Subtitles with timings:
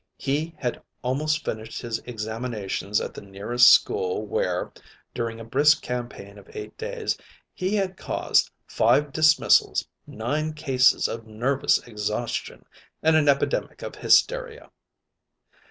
[0.17, 4.71] He had almost finished his examinations at the nearest school where,
[5.13, 7.19] during a brisk campaign of eight days,
[7.53, 12.65] he had caused five dismissals, nine cases of nervous exhaustion,
[13.03, 14.71] and an epidemic of hysteria.